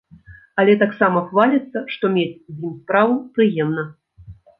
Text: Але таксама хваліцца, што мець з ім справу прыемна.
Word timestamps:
Але 0.61 0.73
таксама 0.83 1.21
хваліцца, 1.27 1.83
што 1.95 2.09
мець 2.15 2.39
з 2.55 2.71
ім 2.71 2.73
справу 2.79 3.13
прыемна. 3.37 3.83